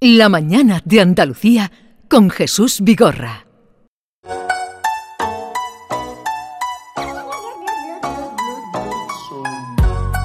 La 0.00 0.28
mañana 0.28 0.82
de 0.84 1.00
Andalucía 1.00 1.72
con 2.10 2.28
Jesús 2.28 2.82
Vigorra. 2.82 3.46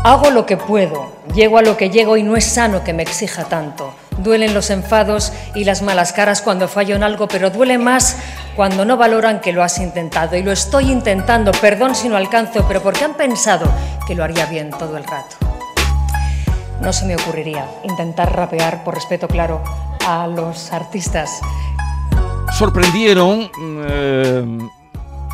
Hago 0.03 0.29
lo 0.31 0.45
que 0.45 0.57
puedo, 0.57 1.13
llego 1.33 1.57
a 1.57 1.61
lo 1.61 1.77
que 1.77 1.89
llego 1.89 2.17
y 2.17 2.23
no 2.23 2.35
es 2.35 2.43
sano 2.43 2.83
que 2.83 2.91
me 2.91 3.03
exija 3.03 3.45
tanto. 3.45 3.95
Duelen 4.17 4.53
los 4.53 4.71
enfados 4.71 5.31
y 5.55 5.63
las 5.63 5.81
malas 5.81 6.11
caras 6.11 6.41
cuando 6.41 6.67
fallo 6.67 6.97
en 6.97 7.03
algo, 7.03 7.29
pero 7.29 7.49
duele 7.49 7.77
más 7.77 8.17
cuando 8.57 8.83
no 8.83 8.97
valoran 8.97 9.39
que 9.39 9.53
lo 9.53 9.63
has 9.63 9.79
intentado. 9.79 10.35
Y 10.35 10.43
lo 10.43 10.51
estoy 10.51 10.91
intentando, 10.91 11.53
perdón 11.53 11.95
si 11.95 12.09
no 12.09 12.17
alcanzo, 12.17 12.67
pero 12.67 12.83
porque 12.83 13.05
han 13.05 13.15
pensado 13.15 13.71
que 14.05 14.15
lo 14.15 14.25
haría 14.25 14.47
bien 14.47 14.69
todo 14.71 14.97
el 14.97 15.05
rato. 15.05 15.50
No 16.81 16.91
se 16.91 17.05
me 17.05 17.15
ocurriría 17.15 17.69
intentar 17.83 18.35
rapear, 18.35 18.83
por 18.83 18.95
respeto 18.95 19.27
claro, 19.27 19.61
a 20.07 20.25
los 20.25 20.73
artistas. 20.73 21.39
Sorprendieron 22.57 23.51
eh, 23.87 24.57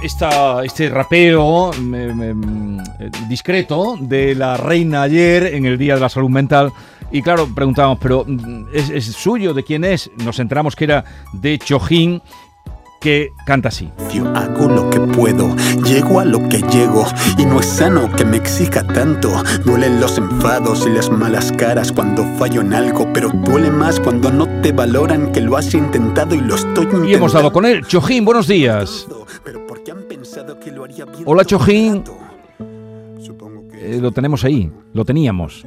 esta, 0.04 0.64
este 0.66 0.90
rapeo 0.90 1.72
mm, 1.72 1.96
eh, 1.96 2.14
mm, 2.14 2.80
eh, 3.00 3.12
discreto 3.30 3.96
de 3.98 4.36
la 4.36 4.58
reina 4.58 5.04
ayer 5.04 5.56
en 5.56 5.66
el 5.66 5.78
Día 5.78 5.96
de 5.96 6.02
la 6.02 6.10
Salud 6.10 6.30
Mental. 6.30 6.74
Y 7.12 7.22
claro, 7.22 7.48
preguntábamos, 7.56 8.00
¿pero 8.02 8.26
mm, 8.28 8.66
¿es, 8.74 8.90
es 8.90 9.06
suyo? 9.06 9.54
¿De 9.54 9.64
quién 9.64 9.86
es? 9.86 10.12
Nos 10.18 10.40
enteramos 10.40 10.76
que 10.76 10.84
era 10.84 11.06
de 11.32 11.58
Chojín 11.60 12.22
que 13.00 13.32
canta 13.46 13.70
así. 13.70 13.92
Yo 14.14 14.28
hago 14.36 14.68
lo 14.68 14.90
que 14.90 15.00
puedo, 15.00 15.56
llego 15.84 16.20
a 16.20 16.26
lo 16.26 16.40
que 16.50 16.62
llego 16.62 17.06
y 17.38 17.46
no 17.46 17.60
es 17.60 17.66
sano 17.66 18.12
que 18.16 18.26
me 18.26 18.38
exija 18.38 18.86
tanto. 18.86 19.32
Duelen 19.66 20.00
los 20.00 20.18
enfados 20.18 20.86
y 20.88 20.90
las 20.90 21.10
malas 21.10 21.52
caras 21.52 21.92
cuando 21.92 22.24
fallo 22.38 22.62
en 22.62 22.74
algo, 22.74 23.08
pero 23.14 23.30
duele 23.30 23.70
más 23.72 24.00
cuando 24.00 24.32
no 24.32 24.48
te 24.62 24.72
valoran 24.72 25.32
que 25.32 25.42
lo 25.42 25.58
has 25.58 25.74
intentado 25.74 26.36
y 26.36 26.40
lo 26.42 26.56
estoy 26.56 26.84
intentando. 26.86 27.08
Y 27.10 27.14
hemos 27.14 27.34
dado 27.34 27.52
con 27.52 27.66
él. 27.66 27.86
Chojín, 27.86 28.26
buenos 28.26 28.48
días. 28.48 29.08
Pero 29.44 29.66
porque 29.68 29.92
han 29.92 30.04
pensado 30.04 30.60
que 30.60 30.72
lo 30.72 30.84
haría 30.84 31.06
bien 31.06 31.24
Hola, 31.26 31.46
Chojín. 31.46 31.98
rato. 31.98 32.18
Supongo 33.22 33.68
que 33.68 33.96
Eh, 33.98 34.02
lo 34.02 34.12
tenemos 34.12 34.44
ahí, 34.44 34.72
lo 34.94 35.06
teníamos. 35.06 35.66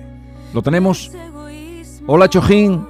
Lo 0.53 0.63
tenemos. 0.63 1.11
Hola, 2.07 2.29
Chojín. 2.29 2.85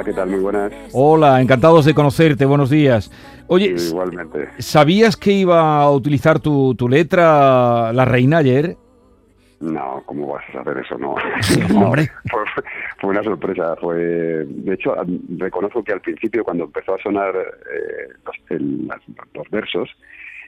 Hola, 0.00 0.04
¿qué 0.06 0.12
tal? 0.14 0.30
Muy 0.30 0.40
buenas. 0.40 0.72
Hola, 0.94 1.42
encantados 1.42 1.84
de 1.84 1.92
conocerte, 1.92 2.46
buenos 2.46 2.70
días. 2.70 3.10
Oye, 3.48 3.76
Sí, 3.78 3.88
igualmente. 3.90 4.48
¿sabías 4.58 5.14
que 5.14 5.30
iba 5.30 5.82
a 5.82 5.90
utilizar 5.90 6.40
tu, 6.40 6.74
tu 6.74 6.88
letra 6.88 7.92
la 7.92 8.06
reina 8.06 8.38
ayer? 8.38 8.78
No, 9.60 10.02
¿cómo 10.06 10.28
vas 10.28 10.42
a 10.48 10.52
saber 10.54 10.78
eso? 10.78 10.96
No. 10.96 11.16
Hombre. 11.84 12.08
Fue, 12.30 12.40
fue 12.98 13.10
una 13.10 13.22
sorpresa. 13.22 13.76
Fue, 13.78 13.94
de 13.98 14.72
hecho, 14.72 14.94
reconozco 15.36 15.84
que 15.84 15.92
al 15.92 16.00
principio, 16.00 16.44
cuando 16.44 16.64
empezó 16.64 16.94
a 16.94 17.02
sonar 17.02 17.34
eh, 17.36 18.08
los, 18.24 18.36
el- 18.48 18.88
los 19.34 19.50
versos, 19.50 19.90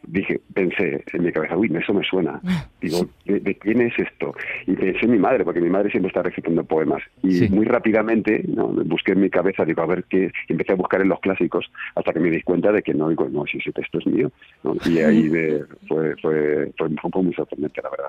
dije, 0.07 0.41
pensé 0.55 1.05
en 1.13 1.25
mi 1.25 1.33
cabeza, 1.33 1.57
uy, 1.57 1.71
eso 1.75 1.93
me 1.95 2.05
suena. 2.05 2.41
Digo, 2.81 3.07
¿de, 3.25 3.39
de 3.41 3.55
quién 3.57 3.81
es 3.83 3.93
esto? 3.99 4.35
Y 4.67 4.73
pensé 4.73 5.05
en 5.05 5.13
mi 5.13 5.19
madre, 5.19 5.45
porque 5.45 5.61
mi 5.61 5.71
madre 5.71 5.91
siempre 5.91 6.09
está 6.09 6.23
recitando 6.23 6.65
poemas. 6.65 7.03
Y 7.23 7.33
Sí. 7.33 7.49
muy 7.49 7.65
rápidamente 7.65 8.45
¿no? 8.49 8.69
busqué 8.69 9.13
en 9.13 9.21
mi 9.21 9.31
cabeza, 9.31 9.65
digo, 9.65 9.83
a 9.83 9.87
ver 9.87 10.05
qué. 10.09 10.31
y 10.49 10.53
empecé 10.53 10.73
a 10.73 10.77
buscar 10.77 11.01
en 11.01 11.09
los 11.09 11.21
clásicos 11.21 11.71
hasta 11.95 12.13
que 12.13 12.21
me 12.21 12.31
di 12.31 12.43
cuenta 12.43 12.73
de 12.73 12.83
que 12.83 12.93
no, 12.95 13.09
digo, 13.09 13.29
no, 13.31 13.45
si 13.47 13.59
ese 13.59 13.73
texto 13.73 13.99
es 13.99 14.07
mío. 14.07 14.31
¿no? 14.65 14.75
Y 14.85 14.99
ahí 14.99 15.29
de- 15.29 15.65
fue, 15.89 16.17
fue, 16.21 16.73
fue, 16.77 16.89
fue 17.13 17.23
muy 17.23 17.35
sorprendente, 17.35 17.81
la 17.83 17.91
verdad. 17.91 18.09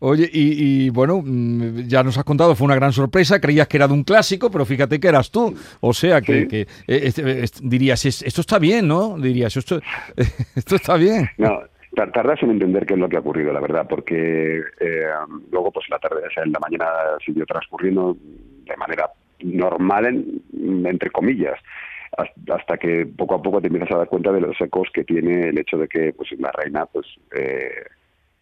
Oye, 0.00 0.30
y, 0.32 0.84
y, 0.86 0.90
bueno, 0.90 1.20
mm, 1.24 1.80
ya 1.88 2.02
nos 2.04 2.16
has 2.16 2.24
contado, 2.24 2.54
fue 2.54 2.64
una 2.66 2.76
gran 2.76 2.92
sorpresa, 2.92 3.40
creías 3.40 3.66
que 3.68 3.76
era 3.78 3.88
de 3.88 3.94
un 3.94 4.04
clásico, 4.04 4.50
pero 4.50 4.64
fíjate 4.64 5.00
que 5.00 5.08
eras 5.08 5.30
tú. 5.30 5.54
O 5.80 5.92
sea, 5.92 6.20
que, 6.20 6.42
Sí. 6.42 6.46
que, 6.48 6.60
eh, 6.62 6.66
este, 6.86 7.42
este, 7.42 7.60
dirías, 7.64 8.04
"Es- 8.06 8.22
esto 8.22 8.40
está 8.40 8.58
bien, 8.58 8.86
¿no? 8.86 9.18
Dirías, 9.18 9.56
esto, 9.56 9.80
esto 10.56 10.76
está 10.76 10.96
bien. 10.96 11.17
No, 11.38 11.60
tar- 11.94 12.12
tardas 12.12 12.42
en 12.42 12.50
entender 12.50 12.86
qué 12.86 12.94
es 12.94 13.00
lo 13.00 13.08
que 13.08 13.16
ha 13.16 13.20
ocurrido, 13.20 13.52
la 13.52 13.60
verdad, 13.60 13.86
porque 13.88 14.62
eh, 14.80 15.06
luego, 15.50 15.70
pues 15.72 15.86
la 15.90 15.98
tarde, 15.98 16.22
o 16.26 16.30
sea, 16.30 16.42
en 16.44 16.52
la 16.52 16.58
mañana 16.60 16.86
siguió 17.24 17.44
transcurriendo 17.46 18.16
de 18.64 18.76
manera 18.76 19.10
normal, 19.40 20.06
en- 20.06 20.86
entre 20.86 21.10
comillas, 21.10 21.58
has- 22.16 22.30
hasta 22.60 22.76
que 22.78 23.06
poco 23.06 23.34
a 23.36 23.42
poco 23.42 23.60
te 23.60 23.68
empiezas 23.68 23.92
a 23.92 23.98
dar 23.98 24.08
cuenta 24.08 24.32
de 24.32 24.40
los 24.40 24.60
ecos 24.60 24.88
que 24.92 25.04
tiene 25.04 25.48
el 25.48 25.58
hecho 25.58 25.78
de 25.78 25.88
que, 25.88 26.12
pues, 26.12 26.30
la 26.38 26.50
reina, 26.52 26.86
pues, 26.86 27.06
eh, 27.36 27.84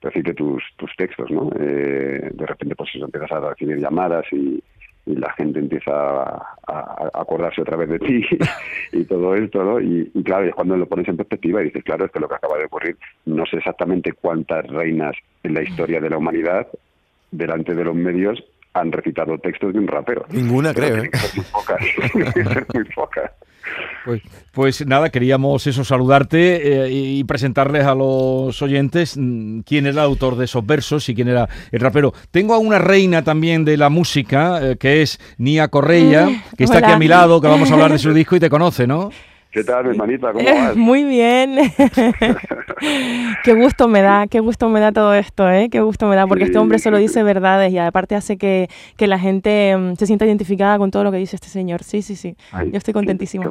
recite 0.02 0.34
tus, 0.34 0.62
tus 0.76 0.94
textos, 0.96 1.30
¿no? 1.30 1.50
Eh, 1.58 2.30
de 2.32 2.46
repente, 2.46 2.74
pues, 2.76 2.90
empiezas 2.94 3.32
a 3.32 3.40
recibir 3.50 3.78
llamadas 3.78 4.24
y, 4.32 4.62
y 5.06 5.14
la 5.14 5.32
gente 5.32 5.60
empieza 5.60 5.92
a, 5.92 7.10
acordarse 7.14 7.62
otra 7.62 7.76
vez 7.76 7.88
de 7.88 7.98
ti 8.00 8.26
y 8.92 9.04
todo 9.04 9.34
esto, 9.34 9.62
¿no? 9.64 9.80
Y, 9.80 10.10
y 10.12 10.22
claro, 10.22 10.46
es 10.46 10.54
cuando 10.54 10.76
lo 10.76 10.86
pones 10.86 11.08
en 11.08 11.16
perspectiva 11.16 11.62
y 11.62 11.66
dices, 11.66 11.84
claro, 11.84 12.04
es 12.04 12.12
que 12.12 12.20
lo 12.20 12.28
que 12.28 12.34
acaba 12.34 12.58
de 12.58 12.64
ocurrir, 12.64 12.96
no 13.24 13.46
sé 13.46 13.56
exactamente 13.58 14.12
cuántas 14.12 14.66
reinas 14.66 15.14
en 15.42 15.54
la 15.54 15.62
historia 15.62 16.00
de 16.00 16.10
la 16.10 16.18
humanidad, 16.18 16.66
delante 17.30 17.74
de 17.74 17.84
los 17.84 17.94
medios, 17.94 18.42
han 18.74 18.92
recitado 18.92 19.38
textos 19.38 19.72
de 19.72 19.78
un 19.78 19.86
rapero. 19.86 20.26
Ninguna, 20.30 20.72
Pero 20.74 20.88
creo, 20.88 21.04
¿eh? 21.04 21.10
muy 21.34 21.44
pocas, 21.52 21.80
muy 22.74 22.84
pocas. 22.94 23.05
Pues, 24.06 24.22
pues 24.52 24.86
nada, 24.86 25.10
queríamos 25.10 25.66
eso, 25.66 25.82
saludarte 25.82 26.84
eh, 26.84 26.92
y 26.92 27.24
presentarles 27.24 27.84
a 27.84 27.96
los 27.96 28.62
oyentes 28.62 29.16
mm, 29.16 29.62
quién 29.66 29.84
era 29.86 29.94
el 29.94 30.06
autor 30.06 30.36
de 30.36 30.44
esos 30.44 30.64
versos 30.64 31.08
y 31.08 31.14
quién 31.16 31.26
era 31.26 31.48
el 31.72 31.80
rapero. 31.80 32.14
Tengo 32.30 32.54
a 32.54 32.58
una 32.58 32.78
reina 32.78 33.24
también 33.24 33.64
de 33.64 33.76
la 33.76 33.88
música, 33.88 34.60
eh, 34.62 34.76
que 34.76 35.02
es 35.02 35.18
Nia 35.38 35.66
Correia, 35.66 36.44
que 36.56 36.62
está 36.62 36.78
aquí 36.78 36.92
a 36.92 36.98
mi 36.98 37.08
lado, 37.08 37.40
que 37.40 37.48
vamos 37.48 37.68
a 37.68 37.74
hablar 37.74 37.90
de 37.90 37.98
su 37.98 38.12
disco 38.14 38.36
y 38.36 38.40
te 38.40 38.48
conoce, 38.48 38.86
¿no? 38.86 39.10
¿Qué 39.56 39.64
tal, 39.64 39.84
mi 39.84 39.90
hermanita? 39.92 40.32
¿Cómo 40.34 40.44
vas? 40.44 40.76
Muy 40.76 41.02
bien. 41.04 41.56
qué 43.44 43.54
gusto 43.54 43.88
me 43.88 44.02
da, 44.02 44.26
qué 44.26 44.40
gusto 44.40 44.68
me 44.68 44.80
da 44.80 44.92
todo 44.92 45.14
esto, 45.14 45.48
¿eh? 45.50 45.68
Qué 45.70 45.80
gusto 45.80 46.06
me 46.08 46.14
da, 46.14 46.26
porque 46.26 46.44
este 46.44 46.52
Sí, 46.54 46.58
hombre 46.58 46.78
solo 46.78 46.98
dice 46.98 47.22
verdades 47.22 47.72
y 47.72 47.78
aparte 47.78 48.14
hace 48.14 48.36
que, 48.36 48.68
que 48.98 49.06
la 49.06 49.18
gente 49.18 49.74
mm, 49.74 49.94
se 49.96 50.04
sienta 50.06 50.26
identificada 50.26 50.76
con 50.76 50.90
todo 50.90 51.04
lo 51.04 51.10
que 51.10 51.16
dice 51.16 51.36
este 51.36 51.48
señor. 51.48 51.82
Sí, 51.84 52.02
sí, 52.02 52.16
sí. 52.16 52.36
Ay, 52.52 52.70
Yo 52.70 52.76
estoy 52.76 52.92
contentísima. 52.92 53.46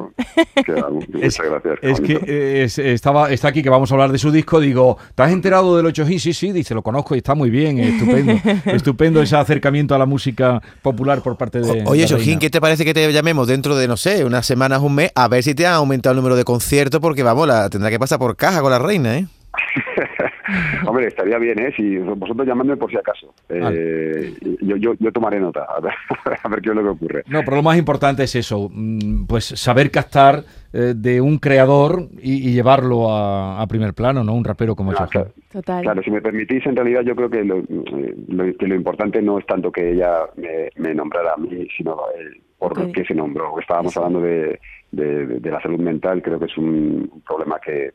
qué- 0.54 0.62
qué- 0.64 0.72
muchas 1.12 1.40
gracias. 1.44 1.78
Es 1.82 2.00
que 2.00 2.14
bonito. 2.14 2.32
eh, 2.32 2.62
es- 2.64 2.78
estaba, 2.78 3.30
está 3.32 3.48
aquí 3.48 3.64
que 3.64 3.70
vamos 3.70 3.90
a 3.90 3.94
hablar 3.96 4.12
de 4.12 4.18
su 4.18 4.30
disco. 4.30 4.60
Digo, 4.60 4.98
¿te 5.16 5.24
has 5.24 5.32
enterado 5.32 5.76
del 5.76 5.86
8 5.86 6.06
Sí, 6.06 6.32
sí, 6.32 6.52
dice, 6.52 6.72
lo 6.72 6.82
conozco 6.82 7.16
y 7.16 7.18
está 7.18 7.34
muy 7.34 7.50
bien, 7.50 7.78
estupendo. 7.80 8.32
estupendo 8.66 9.22
ese 9.22 9.34
acercamiento 9.36 9.94
a 9.94 9.98
la 9.98 10.06
música 10.06 10.62
popular 10.82 11.20
por 11.20 11.36
parte 11.36 11.58
de. 11.60 11.82
O- 11.82 11.90
Oye, 11.90 12.02
la 12.02 12.06
Shojín, 12.08 12.26
reina. 12.26 12.38
¿qué 12.40 12.50
te 12.50 12.60
parece 12.60 12.84
que 12.84 12.94
te 12.94 13.12
llamemos 13.12 13.48
dentro 13.48 13.74
de, 13.76 13.88
no 13.88 13.96
sé, 13.96 14.24
unas 14.24 14.46
semanas, 14.46 14.80
un 14.82 14.94
mes, 14.94 15.10
a 15.16 15.26
ver 15.26 15.42
si 15.42 15.52
te 15.54 15.66
ha 15.66 15.74
aumentado 15.74 15.95
el 16.04 16.16
número 16.16 16.36
de 16.36 16.44
conciertos? 16.44 17.00
Porque, 17.00 17.22
vamos, 17.22 17.46
la 17.48 17.68
tendrá 17.70 17.90
que 17.90 17.98
pasar 17.98 18.18
por 18.18 18.36
caja 18.36 18.60
con 18.60 18.70
la 18.70 18.78
reina, 18.78 19.16
¿eh? 19.18 19.26
Hombre, 20.86 21.08
estaría 21.08 21.38
bien, 21.38 21.58
¿eh? 21.58 21.72
Si 21.76 21.98
vosotros 21.98 22.46
llamadme 22.46 22.76
por 22.76 22.90
si 22.90 22.96
acaso. 22.96 23.34
Eh, 23.48 24.32
yo, 24.60 24.76
yo, 24.76 24.94
yo 24.98 25.10
tomaré 25.12 25.40
nota, 25.40 25.64
a 25.68 25.80
ver, 25.80 25.92
a 26.42 26.48
ver 26.48 26.60
qué 26.60 26.70
es 26.70 26.74
lo 26.76 26.82
que 26.82 26.88
ocurre. 26.88 27.22
No, 27.26 27.40
pero 27.44 27.56
lo 27.56 27.62
más 27.62 27.76
importante 27.76 28.22
es 28.24 28.34
eso, 28.36 28.68
mm, 28.72 29.26
pues 29.26 29.44
saber 29.46 29.90
captar 29.90 30.44
eh, 30.72 30.94
de 30.96 31.20
un 31.20 31.38
creador 31.38 32.08
y, 32.22 32.48
y 32.48 32.52
llevarlo 32.52 33.10
a, 33.12 33.60
a 33.60 33.66
primer 33.66 33.94
plano, 33.94 34.22
¿no? 34.22 34.34
Un 34.34 34.44
rapero 34.44 34.76
como 34.76 34.92
Shojín. 34.92 35.06
claro. 35.08 35.32
Total. 35.50 35.82
Claro, 35.82 36.02
si 36.02 36.10
me 36.10 36.20
permitís, 36.20 36.64
en 36.66 36.76
realidad 36.76 37.00
yo 37.02 37.16
creo 37.16 37.30
que 37.30 37.42
lo, 37.42 37.56
lo- 38.28 38.56
que 38.58 38.66
lo 38.66 38.74
importante 38.74 39.22
no 39.22 39.38
es 39.38 39.46
tanto 39.46 39.72
que 39.72 39.92
ella 39.92 40.12
me, 40.36 40.68
me 40.76 40.94
nombrara 40.94 41.32
a 41.32 41.36
mí, 41.38 41.66
sino 41.76 41.94
eh, 42.16 42.40
por 42.58 42.72
Ok. 42.78 42.92
qué 42.94 43.04
se 43.04 43.14
nombró. 43.14 43.58
Estábamos 43.58 43.92
Eso. 43.92 44.04
hablando 44.04 44.26
de, 44.26 44.60
de- 44.96 45.40
de 45.40 45.50
la 45.50 45.60
salud 45.60 45.78
mental, 45.80 46.22
creo 46.22 46.38
que 46.38 46.46
es 46.46 46.56
un, 46.56 47.08
un 47.12 47.20
problema 47.22 47.58
que, 47.60 47.92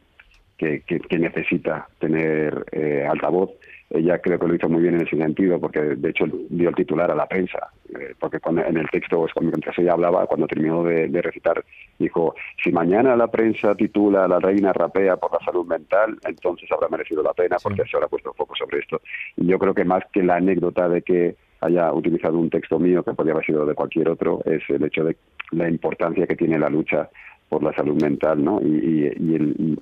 que, 0.57 0.81
que- 0.81 0.99
que 0.99 1.17
necesita 1.19 1.87
tener 1.99 2.65
eh, 2.71 3.05
altavoz. 3.09 3.49
Ella 3.93 4.19
creo 4.19 4.39
que 4.39 4.47
lo 4.47 4.55
hizo 4.55 4.69
muy 4.69 4.81
bien 4.83 4.95
en 4.95 5.01
ese 5.05 5.17
sentido, 5.17 5.59
porque 5.59 5.81
de 5.81 6.09
hecho 6.11 6.23
dio 6.49 6.69
el 6.69 6.75
titular 6.75 7.11
a 7.11 7.15
la 7.15 7.25
prensa, 7.27 7.71
eh, 7.93 8.13
porque 8.17 8.39
cuando, 8.39 8.63
en 8.63 8.77
el 8.77 8.89
texto, 8.89 9.25
es 9.25 9.33
cuando 9.33 9.51
mientras 9.51 9.77
ella 9.79 9.91
hablaba, 9.91 10.27
cuando 10.27 10.47
terminó 10.47 10.81
de, 10.83 11.09
de 11.09 11.21
recitar, 11.21 11.61
dijo, 11.99 12.33
si 12.63 12.71
mañana 12.71 13.17
la 13.17 13.27
prensa 13.27 13.75
titula 13.75 14.29
La 14.29 14.39
reina 14.39 14.71
rapea 14.71 15.17
por 15.17 15.33
la 15.33 15.43
salud 15.43 15.65
mental, 15.65 16.17
entonces 16.25 16.71
habrá 16.71 16.87
merecido 16.87 17.21
la 17.21 17.33
pena, 17.33 17.57
porque 17.61 17.83
se 17.83 17.97
habrá 17.97 18.07
puesto 18.07 18.31
foco 18.33 18.55
sobre 18.55 18.79
esto. 18.79 19.01
Y 19.35 19.47
yo 19.47 19.59
creo 19.59 19.73
que 19.73 19.83
más 19.83 20.03
que 20.13 20.23
la 20.23 20.37
anécdota 20.37 20.87
de 20.87 21.01
que 21.01 21.35
haya 21.61 21.93
utilizado 21.93 22.37
un 22.37 22.49
texto 22.49 22.79
mío, 22.79 23.03
que 23.03 23.13
podría 23.13 23.33
haber 23.33 23.45
sido 23.45 23.65
de 23.65 23.75
cualquier 23.75 24.09
otro, 24.09 24.41
es 24.45 24.61
el 24.69 24.83
hecho 24.83 25.03
de 25.03 25.15
la 25.51 25.69
importancia 25.69 26.27
que 26.27 26.35
tiene 26.35 26.59
la 26.59 26.69
lucha 26.69 27.09
por 27.47 27.63
la 27.63 27.73
salud 27.73 28.01
mental, 28.01 28.43
¿no? 28.43 28.59
Y, 28.61 29.05
el, 29.05 29.79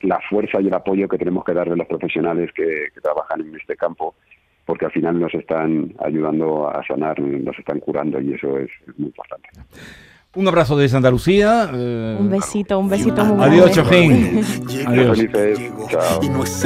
la 0.00 0.20
fuerza 0.28 0.60
y 0.60 0.68
el 0.68 0.74
apoyo 0.74 1.08
que 1.08 1.18
tenemos 1.18 1.44
que 1.44 1.52
darle 1.52 1.74
a 1.74 1.76
los 1.76 1.86
profesionales 1.86 2.50
que, 2.54 2.86
trabajan 3.02 3.40
en 3.40 3.56
este 3.56 3.76
campo, 3.76 4.14
porque 4.64 4.86
al 4.86 4.92
final 4.92 5.20
nos 5.20 5.34
están 5.34 5.94
ayudando 5.98 6.68
a 6.68 6.84
sanar, 6.86 7.20
nos 7.20 7.58
están 7.58 7.80
curando 7.80 8.20
y 8.20 8.34
eso 8.34 8.58
es, 8.58 8.70
es 8.86 8.98
muy 8.98 9.08
importante. 9.08 9.48
Un 10.38 10.46
abrazo 10.46 10.76
desde 10.76 10.96
Andalucía. 10.96 11.68
eh, 11.74 12.16
Un 12.20 12.30
besito, 12.30 12.78
un 12.78 12.88
besito 12.88 13.24
muy 13.24 13.44
Adiós. 13.44 13.72
Chojín. 13.72 14.40
Adiós. 14.86 15.18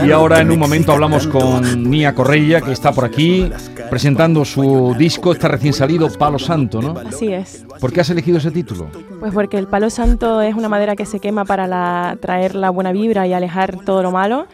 Y 0.04 0.10
ahora 0.10 0.40
en 0.40 0.50
un 0.50 0.58
momento 0.58 0.92
hablamos 0.92 1.26
con 1.26 1.88
Nia 1.90 2.14
Correia, 2.14 2.60
que 2.60 2.72
está 2.72 2.92
por 2.92 3.06
aquí 3.06 3.50
presentando 3.88 4.44
su 4.44 4.94
disco, 4.98 5.32
está 5.32 5.48
recién 5.48 5.72
salido, 5.72 6.10
Palo 6.19 6.38
Santo, 6.38 6.82
¿no? 6.82 6.94
Así 7.08 7.32
es. 7.32 7.64
¿Por 7.80 7.90
qué 7.94 8.02
has 8.02 8.10
elegido 8.10 8.36
ese 8.36 8.50
título? 8.50 8.88
Pues 9.20 9.32
porque 9.32 9.56
el 9.58 9.66
palo 9.69 9.88
santo 9.88 10.42
es 10.42 10.54
una 10.54 10.68
madera 10.68 10.94
que 10.94 11.06
se 11.06 11.18
quema 11.18 11.44
para 11.46 11.66
la- 11.66 12.18
traer 12.20 12.54
la 12.54 12.68
buena 12.70 12.92
vibra 12.92 13.26
y 13.26 13.32
alejar 13.32 13.78
todo 13.84 14.02
lo 14.02 14.10
malo. 14.10 14.46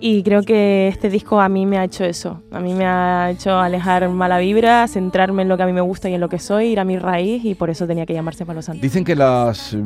Y 0.00 0.22
creo 0.24 0.42
que 0.42 0.88
este 0.88 1.10
disco 1.10 1.40
a 1.40 1.48
mí 1.48 1.64
me 1.64 1.78
ha 1.78 1.84
hecho 1.84 2.04
eso. 2.04 2.42
A 2.50 2.58
mí 2.58 2.74
me 2.74 2.86
ha 2.86 3.30
hecho 3.30 3.56
alejar 3.56 4.08
mala 4.08 4.38
vibra, 4.38 4.88
centrarme 4.88 5.42
en 5.42 5.48
lo 5.48 5.56
que 5.56 5.62
a 5.62 5.66
mí 5.66 5.72
me 5.72 5.80
gusta 5.80 6.08
y 6.08 6.14
en 6.14 6.20
lo 6.20 6.28
que 6.28 6.38
soy, 6.40 6.66
ir 6.68 6.80
a 6.80 6.84
mi 6.84 6.98
raíz 6.98 7.44
y 7.44 7.54
por 7.54 7.70
eso 7.70 7.86
tenía 7.86 8.04
que 8.04 8.12
llamarse 8.14 8.44
palo 8.44 8.61
santo. 8.62 8.82
Dicen 8.82 9.04
que 9.04 9.16
las, 9.16 9.74
eh, 9.74 9.82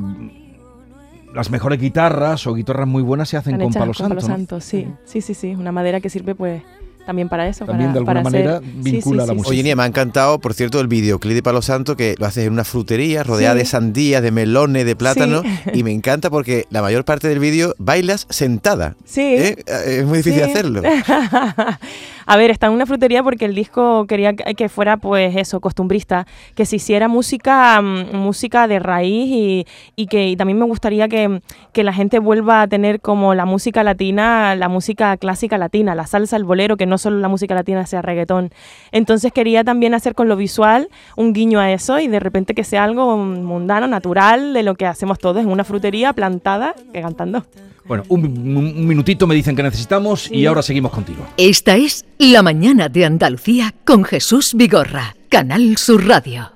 las 1.35 1.51
mejores 1.51 1.81
guitarras 1.81 2.47
o 2.47 2.55
guitarras 2.55 2.87
muy 2.87 3.03
buenas 3.03 3.29
se 3.29 3.37
hacen 3.37 3.57
con 3.59 3.69
hechas 3.69 3.81
palo 3.81 3.93
con 3.93 4.09
palo 4.09 4.21
santo. 4.21 4.29
¿no? 4.29 4.61
santo, 4.61 4.61
sí, 4.61 4.87
sí, 5.05 5.21
sí, 5.21 5.35
sí. 5.35 5.55
Una 5.55 5.73
madera 5.73 6.01
que 6.01 6.11
sirve 6.11 6.35
pues 6.35 6.63
también 7.07 7.29
para 7.29 7.49
eso. 7.49 7.65
También 7.65 7.93
para, 7.93 7.93
de 7.93 7.99
alguna 8.01 8.23
para 8.23 8.23
manera 8.25 8.61
vincula 8.63 9.23
sí, 9.23 9.27
la 9.29 9.33
sí, 9.33 9.37
música. 9.39 9.51
Oye, 9.51 9.63
Nia, 9.63 9.77
me 9.77 9.83
ha 9.85 9.87
encantado, 9.87 10.39
por 10.39 10.53
cierto, 10.53 10.81
el 10.81 10.89
videoclip 10.89 11.35
de 11.35 11.43
Palo 11.43 11.63
Santo 11.63 11.97
que 11.97 12.15
lo 12.19 12.27
haces 12.27 12.47
en 12.47 12.53
una 12.53 12.65
frutería 12.65 13.23
rodeada 13.23 13.55
Sí. 13.55 13.59
de 13.61 13.65
sandías, 13.65 14.23
de 14.23 14.31
melones, 14.31 14.85
de 14.85 14.97
plátano. 14.97 15.43
Sí. 15.43 15.71
Y 15.75 15.83
me 15.85 15.93
encanta 15.93 16.29
porque 16.29 16.67
la 16.71 16.83
mayor 16.83 17.05
parte 17.05 17.29
del 17.29 17.39
vídeo 17.39 17.75
bailas 17.79 18.27
sentada. 18.29 18.97
Sí. 19.05 19.23
¿eh? 19.23 19.57
Es 19.87 20.05
muy 20.05 20.19
difícil 20.19 20.43
Sí. 20.45 20.51
hacerlo. 20.51 20.83
A 22.29 22.37
ver, 22.37 22.51
está 22.51 22.67
en 22.67 22.73
una 22.73 22.87
frutería 22.87 23.23
porque 23.23 23.45
el 23.45 23.55
disco 23.55 24.05
quería 24.09 24.35
que 24.35 24.55
que 24.57 24.69
fuera, 24.69 24.97
pues 24.97 25.37
eso, 25.37 25.61
costumbrista, 25.61 26.27
que 26.57 26.67
se 26.67 26.77
hiciera 26.77 27.07
música, 27.09 27.81
mm, 27.81 28.17
música 28.17 28.67
de 28.67 28.79
raíz 28.81 29.29
y, 29.31 29.67
y 29.95 30.07
que 30.07 30.29
y 30.29 30.37
también 30.37 30.59
me 30.59 30.65
gustaría 30.65 31.09
que, 31.09 31.41
que 31.73 31.85
la 31.85 31.93
gente 31.93 32.19
vuelva 32.19 32.63
a 32.63 32.67
tener 32.69 33.01
como 33.01 33.35
la 33.35 33.45
música 33.45 33.85
latina, 33.85 34.57
la 34.57 34.69
música 34.69 35.17
clásica 35.19 35.57
latina, 35.59 35.95
la 35.95 36.07
salsa, 36.07 36.37
el 36.37 36.45
bolero, 36.45 36.77
que 36.77 36.87
no 36.87 36.96
solo 36.99 37.19
la 37.19 37.29
música 37.29 37.55
latina 37.55 37.87
sea 37.87 38.03
reggaetón. 38.03 38.51
Entonces 38.93 39.33
quería 39.33 39.65
también 39.65 39.95
hacer 39.95 40.15
con 40.15 40.29
lo 40.29 40.37
visual 40.37 40.89
un 41.17 41.33
guiño 41.33 41.59
a 41.61 41.71
eso 41.73 41.99
y 41.99 42.09
de 42.09 42.21
repente 42.21 42.55
que 42.55 42.65
sea 42.65 42.85
algo 42.85 43.17
mundano, 43.17 43.87
natural, 43.87 44.53
de 44.53 44.63
lo 44.63 44.75
que 44.75 44.87
hacemos 44.87 45.19
todos 45.19 45.43
en 45.43 45.49
una 45.49 45.65
frutería 45.65 46.13
plantada, 46.13 46.75
que 46.93 47.01
cantando. 47.01 47.45
Bueno, 47.85 48.03
un, 48.09 48.25
un- 48.25 48.57
un 48.57 48.87
minutito 48.87 49.27
me 49.29 49.35
dicen 49.37 49.55
que 49.55 49.63
necesitamos 49.63 50.31
y 50.31 50.45
ahora 50.47 50.63
seguimos 50.63 50.91
contigo. 50.91 51.25
Esta 51.37 51.77
es 51.77 52.05
La 52.19 52.43
Mañana 52.43 52.89
de 52.89 53.05
Andalucía 53.05 53.75
con 53.85 54.03
Jesús 54.03 54.55
Vigorra, 54.55 55.15
Canal 55.29 55.77
Sur 55.77 56.05
Radio. 56.09 56.56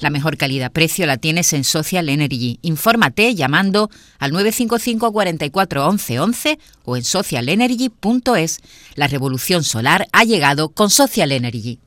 La 0.00 0.10
mejor 0.10 0.36
calidad-precio 0.36 1.06
la 1.06 1.16
tienes 1.16 1.52
en 1.52 1.64
Social 1.64 2.08
Energy. 2.08 2.58
Infórmate 2.62 3.34
llamando 3.34 3.90
al 4.18 4.32
955 4.32 5.12
44 5.12 5.86
11 5.86 6.20
11 6.20 6.58
o 6.84 6.96
en 6.96 7.04
socialenergy.es. 7.04 8.60
La 8.94 9.08
revolución 9.08 9.64
solar 9.64 10.06
ha 10.12 10.24
llegado 10.24 10.68
con 10.68 10.90
Social 10.90 11.32
Energy. 11.32 11.80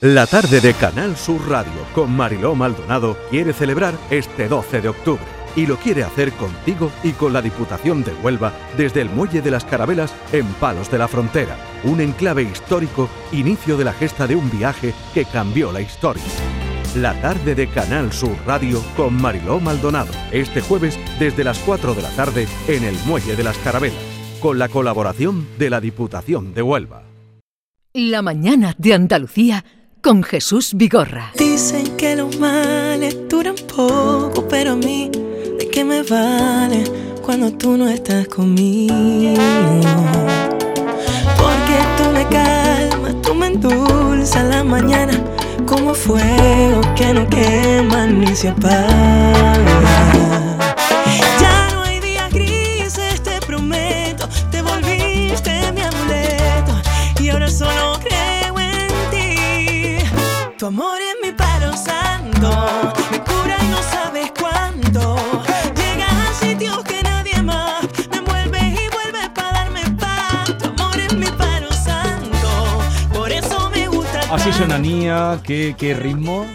La 0.00 0.26
tarde 0.26 0.60
de 0.60 0.74
Canal 0.74 1.16
Sur 1.16 1.48
Radio 1.48 1.72
con 1.94 2.14
Mariló 2.14 2.54
Maldonado 2.54 3.16
quiere 3.30 3.52
celebrar 3.52 3.94
este 4.10 4.46
12 4.46 4.82
de 4.82 4.88
octubre 4.88 5.35
y 5.56 5.66
lo 5.66 5.78
quiere 5.78 6.04
hacer 6.04 6.32
contigo 6.32 6.92
y 7.02 7.12
con 7.12 7.32
la 7.32 7.42
Diputación 7.42 8.04
de 8.04 8.12
Huelva 8.14 8.52
desde 8.76 9.00
el 9.00 9.10
Muelle 9.10 9.42
de 9.42 9.50
las 9.50 9.64
Carabelas 9.64 10.14
en 10.32 10.46
Palos 10.54 10.90
de 10.90 10.98
la 10.98 11.08
Frontera, 11.08 11.56
un 11.82 12.00
enclave 12.00 12.42
histórico, 12.42 13.08
inicio 13.32 13.76
de 13.76 13.84
la 13.84 13.92
gesta 13.92 14.26
de 14.26 14.36
un 14.36 14.50
viaje 14.50 14.94
que 15.14 15.24
cambió 15.24 15.72
la 15.72 15.80
historia. 15.80 16.22
La 16.94 17.20
tarde 17.20 17.54
de 17.54 17.66
Canal 17.68 18.12
Sur 18.12 18.36
Radio 18.46 18.82
con 18.96 19.14
Mariló 19.20 19.60
Maldonado, 19.60 20.12
este 20.30 20.60
jueves 20.60 20.98
desde 21.18 21.44
las 21.44 21.58
4 21.58 21.94
de 21.94 22.02
la 22.02 22.10
tarde 22.10 22.46
en 22.68 22.84
el 22.84 22.96
Muelle 23.06 23.36
de 23.36 23.44
las 23.44 23.58
Carabelas, 23.58 23.98
con 24.40 24.58
la 24.58 24.68
colaboración 24.68 25.46
de 25.58 25.70
la 25.70 25.80
Diputación 25.80 26.54
de 26.54 26.62
Huelva. 26.62 27.02
La 27.92 28.20
Mañana 28.22 28.74
de 28.78 28.94
Andalucía 28.94 29.64
con 30.02 30.22
Jesús 30.22 30.74
Vigorra. 30.74 31.32
Dicen 31.36 31.96
que 31.96 32.14
los 32.14 32.38
males 32.38 33.28
duran 33.28 33.56
poco, 33.74 34.46
pero 34.48 34.72
a 34.72 34.76
mí, 34.76 35.10
¿de 35.10 35.25
qué 35.76 35.84
me 35.84 36.02
vale 36.02 36.84
cuando 37.20 37.52
tú 37.52 37.76
no 37.76 37.86
estás 37.86 38.26
conmigo? 38.28 38.94
Porque 41.36 41.76
tú 41.98 42.10
me 42.14 42.24
calmas, 42.28 43.20
tú 43.20 43.34
me 43.34 43.48
endulzas 43.48 44.44
la 44.44 44.64
mañana 44.64 45.12
como 45.66 45.92
fuego 45.92 46.80
que 46.94 47.12
no 47.12 47.28
quema 47.28 48.06
ni 48.06 48.34
se 48.34 48.48
apaga. 48.48 49.66
Solo 57.48 57.98
creo 58.04 58.58
en 58.58 58.88
ti. 59.10 59.98
Tu 60.58 60.66
amor 60.66 60.98
es 61.00 61.16
mi 61.22 61.32
palo 61.32 61.74
santo, 61.74 62.92
Nia, 74.64 75.38
qué, 75.44 75.74
qué 75.76 75.92
ritmo. 75.94 76.46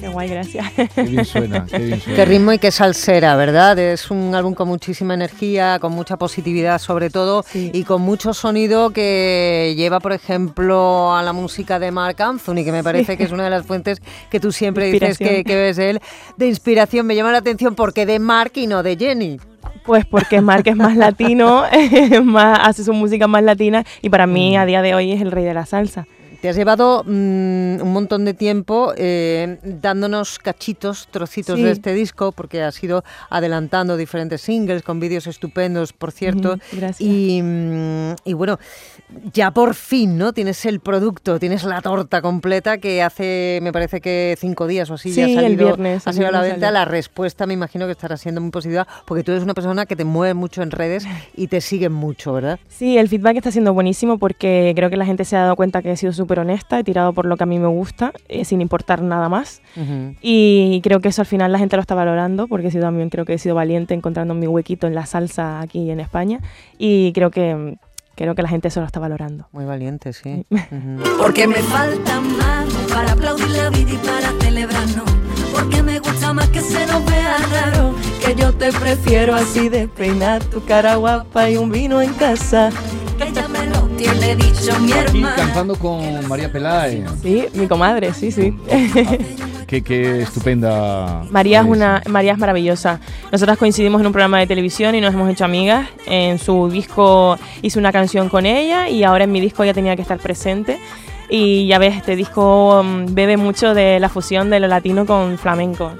Qué 0.00 0.08
guay, 0.08 0.28
gracias. 0.28 0.66
Qué 0.94 1.02
bien 1.02 1.24
suena, 1.24 1.66
qué 1.70 1.78
bien 1.78 2.00
suena. 2.00 2.16
Qué 2.16 2.24
ritmo 2.24 2.52
y 2.52 2.58
qué 2.58 2.70
salsera, 2.70 3.36
¿verdad? 3.36 3.78
Es 3.78 4.10
un 4.10 4.34
álbum 4.34 4.54
con 4.54 4.68
muchísima 4.68 5.12
energía, 5.14 5.78
con 5.78 5.92
mucha 5.92 6.16
positividad 6.16 6.78
sobre 6.78 7.10
todo 7.10 7.44
y 7.54 7.84
con 7.84 8.00
mucho 8.02 8.32
sonido 8.32 8.90
que 8.90 9.74
lleva, 9.76 10.00
por 10.00 10.12
ejemplo, 10.12 11.14
a 11.14 11.22
la 11.22 11.32
música 11.34 11.78
de 11.78 11.90
Mark 11.90 12.20
Anthony, 12.22 12.64
que 12.64 12.72
me 12.72 12.82
parece 12.82 13.12
Sí. 13.12 13.18
que 13.18 13.24
es 13.24 13.32
una 13.32 13.44
de 13.44 13.50
las 13.50 13.66
fuentes 13.66 14.00
que 14.30 14.40
tú 14.40 14.50
siempre 14.50 14.90
dices 14.90 15.18
que, 15.18 15.44
que 15.44 15.54
ves 15.54 15.76
de 15.76 15.90
él, 15.90 16.00
de 16.38 16.48
inspiración. 16.48 17.06
Me 17.06 17.14
llama 17.14 17.32
la 17.32 17.38
atención 17.38 17.74
porque 17.74 18.06
de 18.06 18.18
Mark 18.18 18.52
y 18.54 18.66
no 18.66 18.82
de 18.82 18.96
Jenny. 18.96 19.38
Pues 19.84 20.06
porque 20.06 20.40
Mark 20.40 20.62
es 20.66 20.76
más 20.76 20.96
latino, 20.96 21.64
más, 22.24 22.58
hace 22.62 22.82
su 22.82 22.92
música 22.94 23.26
más 23.28 23.42
latina 23.42 23.84
y 24.00 24.08
para 24.08 24.26
mí 24.26 24.56
a 24.56 24.64
día 24.64 24.80
de 24.80 24.94
hoy 24.94 25.12
es 25.12 25.20
el 25.20 25.30
rey 25.30 25.44
de 25.44 25.54
la 25.54 25.66
salsa. 25.66 26.06
Te 26.42 26.48
has 26.48 26.56
llevado 26.56 27.04
mm, 27.06 27.80
un 27.82 27.92
montón 27.92 28.24
de 28.24 28.34
tiempo 28.34 28.92
eh, 28.96 29.58
dándonos 29.62 30.40
cachitos, 30.40 31.06
trocitos 31.12 31.56
Sí. 31.56 31.62
de 31.62 31.70
este 31.70 31.94
disco, 31.94 32.32
porque 32.32 32.62
has 32.64 32.82
ido 32.82 33.04
adelantando 33.30 33.96
diferentes 33.96 34.40
singles 34.40 34.82
con 34.82 34.98
vídeos 34.98 35.28
estupendos, 35.28 35.92
por 35.92 36.10
cierto. 36.10 36.56
Gracias. 36.72 37.00
Y, 37.00 37.40
mm, 37.42 38.14
y 38.24 38.32
bueno, 38.32 38.58
ya 39.32 39.52
por 39.52 39.74
fin, 39.76 40.18
¿no? 40.18 40.32
Tienes 40.32 40.66
el 40.66 40.80
producto, 40.80 41.38
tienes 41.38 41.62
la 41.62 41.80
torta 41.80 42.20
completa 42.20 42.78
que 42.78 43.02
hace, 43.04 43.60
me 43.62 43.72
parece 43.72 44.00
que 44.00 44.34
cinco 44.36 44.66
días 44.66 44.90
o 44.90 44.94
así 44.94 45.10
ya 45.12 45.26
Sí, 45.26 45.36
ha 45.36 45.38
el 45.38 45.44
salido, 45.44 45.66
viernes, 45.66 46.06
ha 46.08 46.10
el 46.10 46.14
salido 46.16 46.28
a 46.28 46.32
la 46.32 46.40
venta. 46.40 46.54
salió. 46.66 46.70
La 46.72 46.84
respuesta 46.86 47.46
me 47.46 47.54
imagino 47.54 47.86
que 47.86 47.92
estará 47.92 48.16
siendo 48.16 48.40
muy 48.40 48.50
positiva, 48.50 48.84
porque 49.06 49.22
tú 49.22 49.30
eres 49.30 49.44
una 49.44 49.54
persona 49.54 49.86
que 49.86 49.94
te 49.94 50.04
mueve 50.04 50.34
mucho 50.34 50.60
en 50.62 50.72
redes 50.72 51.06
y 51.36 51.46
te 51.46 51.60
siguen 51.60 51.92
mucho, 51.92 52.32
¿verdad? 52.32 52.58
Sí, 52.68 52.98
el 52.98 53.08
feedback 53.08 53.36
está 53.36 53.52
siendo 53.52 53.72
buenísimo 53.72 54.18
porque 54.18 54.72
creo 54.74 54.90
que 54.90 54.96
la 54.96 55.06
gente 55.06 55.24
se 55.24 55.36
ha 55.36 55.42
dado 55.42 55.54
cuenta 55.54 55.82
que 55.82 55.92
he 55.92 55.96
sido 55.96 56.12
súper 56.12 56.31
honesta, 56.40 56.78
he 56.78 56.84
tirado 56.84 57.12
por 57.12 57.26
lo 57.26 57.36
que 57.36 57.44
a 57.44 57.46
mí 57.46 57.58
me 57.58 57.68
gusta, 57.68 58.12
eh, 58.28 58.44
sin 58.44 58.60
importar 58.60 59.02
nada 59.02 59.28
más. 59.28 59.62
Ujú. 59.76 60.14
Y 60.20 60.80
creo 60.82 61.00
que 61.00 61.08
eso 61.08 61.22
al 61.22 61.26
final 61.26 61.52
la 61.52 61.58
gente 61.58 61.76
lo 61.76 61.82
está 61.82 61.94
valorando 61.94 62.48
porque 62.48 62.68
he 62.68 62.70
sido 62.70 62.84
también 62.84 63.10
creo 63.10 63.24
que 63.24 63.34
he 63.34 63.38
sido 63.38 63.54
valiente 63.54 63.94
encontrando 63.94 64.34
mi 64.34 64.46
huequito 64.46 64.86
en 64.86 64.94
la 64.94 65.06
salsa 65.06 65.60
aquí 65.60 65.90
en 65.90 66.00
España 66.00 66.40
y 66.78 67.12
creo 67.12 67.30
que 67.30 67.76
creo 68.14 68.34
que 68.34 68.42
la 68.42 68.48
gente 68.48 68.68
eso 68.68 68.80
lo 68.80 68.86
está 68.86 69.00
valorando. 69.00 69.48
Muy 69.52 69.64
valiente, 69.64 70.12
sí. 70.12 70.46
Porque 71.18 71.46
me 71.46 71.56
falta 71.56 72.20
más 72.20 72.66
para 72.92 73.12
aplaudir 73.12 73.50
la 73.50 73.70
vida 73.70 73.92
y 73.92 73.96
para 73.96 74.32
celebrarnos. 74.40 75.10
Porque 75.52 75.82
me 75.82 75.98
gusta 75.98 76.32
más 76.32 76.48
que 76.48 76.60
se 76.60 76.86
nos 76.86 77.04
vea 77.06 77.36
raro. 77.50 77.94
Que 78.24 78.34
yo 78.34 78.52
te 78.52 78.72
prefiero 78.72 79.34
así 79.34 79.68
de 79.68 79.88
peinar 79.88 80.42
tu 80.44 80.64
cara 80.64 80.96
guapa 80.96 81.50
y 81.50 81.56
un 81.56 81.70
vino 81.70 82.00
en 82.00 82.12
casa. 82.14 82.70
Tiene 84.02 84.36
dicho 84.36 84.78
mi 84.80 84.92
Aquí 84.92 85.18
hermana. 85.18 85.34
cantando 85.36 85.76
con 85.76 86.28
María 86.28 86.50
Peláez. 86.50 87.04
Sí, 87.22 87.46
mi 87.54 87.66
comadre, 87.66 88.12
sí, 88.14 88.30
sí. 88.32 88.56
Qué, 89.66 89.80
qué 89.82 90.20
estupenda. 90.22 91.22
María 91.30 91.60
es 91.60 91.66
una 91.66 92.02
María 92.06 92.32
es 92.32 92.38
maravillosa. 92.38 93.00
Nosotras 93.30 93.56
coincidimos 93.56 94.02
en 94.02 94.06
un 94.06 94.12
programa 94.12 94.38
de 94.38 94.46
televisión 94.46 94.94
y 94.94 95.00
nos 95.00 95.14
hemos 95.14 95.30
hecho 95.30 95.46
amigas. 95.46 95.88
En 96.04 96.38
su 96.38 96.68
disco 96.68 97.38
hice 97.62 97.78
una 97.78 97.90
canción 97.90 98.28
con 98.28 98.44
ella 98.44 98.90
y 98.90 99.02
ahora 99.02 99.24
en 99.24 99.32
mi 99.32 99.40
disco 99.40 99.62
ella 99.62 99.72
tenía 99.72 99.96
que 99.96 100.02
estar 100.02 100.18
presente. 100.18 100.78
Y 101.30 101.66
ya 101.68 101.78
ves, 101.78 101.96
este 101.96 102.16
disco 102.16 102.82
mm, 102.84 103.14
bebe 103.14 103.38
mucho 103.38 103.72
de 103.72 103.98
la 103.98 104.10
fusión 104.10 104.50
de 104.50 104.60
lo 104.60 104.68
latino 104.68 105.06
con 105.06 105.38
flamenco. 105.38 105.92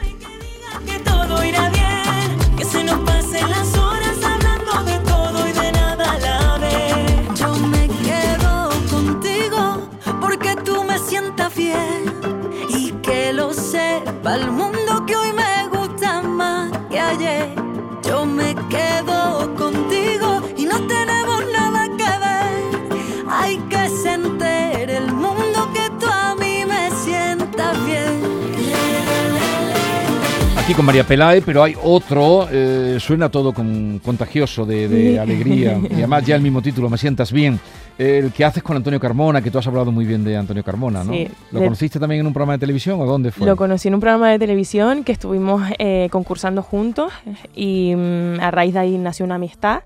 Aquí 30.63 30.75
con 30.75 30.85
María 30.87 31.03
Peláez, 31.05 31.43
pero 31.45 31.65
hay 31.65 31.75
otro, 31.83 32.47
eh, 32.51 32.97
suena 33.01 33.29
todo 33.29 33.53
con, 33.53 34.01
contagioso 34.05 34.65
de, 34.65 34.87
de 34.87 35.19
alegría. 35.19 35.77
Y 35.91 35.95
además 35.95 36.25
ya 36.25 36.37
el 36.37 36.43
mismo 36.43 36.63
título, 36.63 36.89
Me 36.89 36.97
sientas 36.99 37.33
bien. 37.33 37.59
El 37.99 38.31
que 38.33 38.45
haces 38.45 38.63
con 38.63 38.77
Antonio 38.77 39.01
Carmona, 39.01 39.43
que 39.43 39.51
tú 39.51 39.59
has 39.59 39.67
hablado 39.67 39.91
muy 39.91 40.05
bien 40.05 40.23
de 40.23 40.37
Antonio 40.37 40.63
Carmona, 40.63 41.03
¿no? 41.03 41.13
Sí, 41.13 41.29
¿Lo 41.51 41.59
de- 41.59 41.67
conociste 41.67 41.99
también 41.99 42.21
en 42.21 42.27
un 42.29 42.33
programa 42.33 42.53
de 42.55 42.59
televisión 42.61 43.01
o 43.01 43.07
dónde 43.07 43.33
fue? 43.33 43.45
Lo 43.47 43.57
conocí 43.57 43.89
en 43.89 43.95
un 43.95 44.01
programa 44.01 44.31
de 44.31 44.39
televisión 44.39 45.03
que 45.03 45.13
estuvimos 45.13 45.63
eh, 45.79 46.09
concursando 46.13 46.63
juntos 46.63 47.13
y 47.57 47.95
mm, 47.97 48.41
a 48.41 48.51
raíz 48.53 48.73
de 48.75 48.81
ahí 48.81 48.99
nació 48.99 49.25
una 49.27 49.35
amistad 49.35 49.83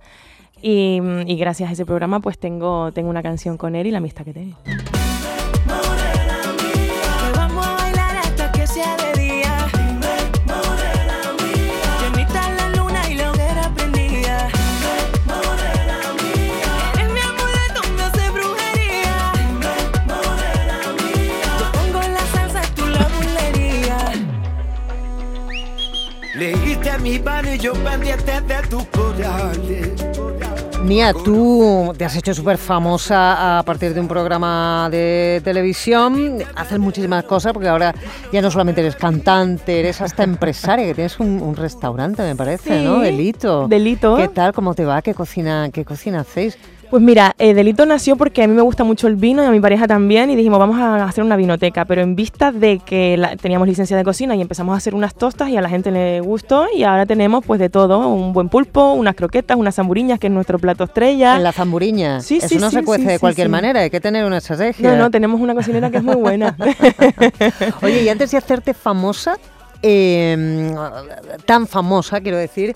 y, 0.63 1.01
mm, 1.01 1.27
y 1.27 1.37
gracias 1.37 1.71
a 1.71 1.73
ese 1.73 1.87
programa 1.87 2.21
pues 2.21 2.39
tengo, 2.39 2.93
tengo 2.93 3.09
una 3.09 3.23
canción 3.23 3.57
con 3.57 3.75
él 3.75 3.87
y 3.87 3.91
la 3.91 3.99
amistad 3.99 4.25
que 4.25 4.35
tengo. 4.35 4.57
Y 27.17 27.59
yo 27.59 27.73
pendiente 27.73 28.41
de 28.43 28.63
tus 28.69 28.85
corales. 28.89 29.89
Nia, 30.85 31.15
tú 31.15 31.95
te 31.97 32.05
has 32.05 32.15
hecho 32.15 32.35
súper 32.35 32.59
famosa 32.59 33.59
a 33.59 33.63
partir 33.63 33.95
de 33.95 34.01
un 34.01 34.07
programa 34.07 34.89
de 34.91 35.41
televisión. 35.43 36.45
Haces 36.55 36.79
muchísimas 36.79 37.25
cosas 37.25 37.55
porque 37.55 37.69
ahora 37.69 37.95
ya 38.31 38.43
no 38.43 38.51
solamente 38.51 38.83
eres 38.83 38.97
cantante, 38.97 39.81
eres 39.81 40.03
hasta 40.03 40.25
empresaria, 40.25 40.85
que 40.85 40.95
tienes 40.95 41.19
un, 41.19 41.41
un 41.41 41.57
restaurante, 41.57 42.23
me 42.23 42.37
parece, 42.37 42.79
Sí, 42.81 42.85
¿no? 42.85 43.01
Delito. 43.01 43.67
Delito. 43.67 44.17
¿Qué 44.17 44.29
tal? 44.29 44.53
¿Cómo 44.53 44.75
te 44.75 44.85
va? 44.85 45.01
¿Qué 45.01 45.15
cocina, 45.15 45.71
qué 45.73 45.87
cocina 45.87 46.21
hacéis? 46.21 46.59
Pues 46.91 47.03
mira, 47.03 47.35
eh, 47.39 47.53
Delito 47.53 47.85
nació 47.85 48.17
porque 48.17 48.45
a 48.45 48.47
mí 48.47 48.55
me 48.55 48.63
gusta 48.63 48.85
mucho 48.85 49.09
el 49.09 49.17
vino 49.17 49.43
y 49.43 49.47
a 49.47 49.51
mi 49.51 49.59
pareja 49.59 49.89
también 49.89 50.31
y 50.31 50.37
dijimos 50.37 50.61
vamos 50.61 50.79
a 50.79 51.03
hacer 51.05 51.25
una 51.25 51.35
vinoteca, 51.35 51.85
pero 51.85 52.01
en 52.01 52.15
vista 52.15 52.53
de 52.53 52.79
que 52.79 53.17
la- 53.17 53.35
teníamos 53.37 53.67
licencia 53.67 53.97
de 53.97 54.05
cocina 54.05 54.37
y 54.37 54.41
empezamos 54.41 54.73
a 54.73 54.77
hacer 54.77 54.95
unas 54.95 55.15
tostas 55.15 55.49
y 55.49 55.57
a 55.57 55.61
la 55.61 55.69
gente 55.69 55.91
le 55.91 56.21
gustó 56.21 56.67
y 56.73 56.85
ahora 56.85 57.05
tenemos 57.05 57.45
pues 57.45 57.59
de 57.59 57.71
todo, 57.71 58.09
un 58.09 58.33
buen 58.33 58.49
pulpo, 58.49 58.93
unas 58.93 59.17
croquetas, 59.17 59.57
unas 59.57 59.75
zamburiñas 59.75 60.21
que 60.21 60.29
es 60.29 60.33
nuestro 60.33 60.61
plato 60.61 60.85
estrella. 60.85 61.37
En 61.37 61.43
la 61.43 61.51
zamburiña. 61.53 62.21
Sí, 62.21 62.37
Eso 62.37 62.49
sí, 62.49 62.59
no 62.59 62.71
sí, 62.71 62.77
se 62.77 62.85
cuece 62.85 63.03
sí, 63.05 63.09
de 63.11 63.19
cualquier 63.19 63.49
manera, 63.49 63.81
hay 63.81 63.91
que 63.91 64.01
tener 64.01 64.25
una 64.25 64.39
estrategia. 64.39 64.89
No, 64.93 64.97
no, 64.97 65.11
tenemos 65.11 65.41
una 65.41 65.55
cocinera 65.57 65.91
que 65.91 65.97
es 65.97 66.05
muy 66.05 66.15
buena. 66.17 66.57
Oye, 67.83 68.03
y 68.05 68.09
antes 68.09 68.31
de 68.31 68.39
hacerte 68.39 68.75
famosa, 68.75 69.37
eh, 69.83 70.73
tan 71.45 71.67
famosa, 71.67 72.21
quiero 72.21 72.39
decir, 72.39 72.75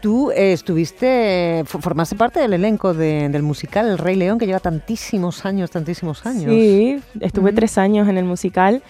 tú 0.00 0.30
eh, 0.32 0.52
estuviste, 0.52 1.62
fo- 1.66 1.80
formaste 1.80 2.16
parte 2.16 2.40
del 2.40 2.52
elenco 2.54 2.94
de- 2.94 3.28
del 3.28 3.42
musical 3.42 3.88
El 3.88 3.98
Rey 3.98 4.16
León, 4.16 4.38
que 4.38 4.46
lleva 4.46 4.60
tantísimos 4.60 5.44
años, 5.44 5.70
tantísimos 5.70 6.24
años. 6.26 6.50
Sí, 6.52 7.00
estuve 7.20 7.52
tres 7.52 7.78
años 7.78 8.08
en 8.08 8.18
el 8.18 8.24
musical. 8.24 8.82